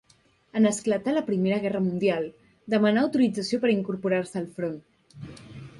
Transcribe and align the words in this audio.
En 0.59 0.67
esclatar 0.69 1.13
la 1.17 1.23
Primera 1.27 1.59
Guerra 1.65 1.83
mundial, 1.89 2.25
demanà 2.77 3.05
autorització 3.05 3.61
per 3.67 3.71
a 3.73 3.77
incorporar-se 3.77 4.41
al 4.45 4.51
front. 4.59 4.81